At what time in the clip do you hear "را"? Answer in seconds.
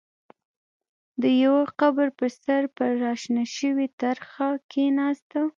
3.03-3.13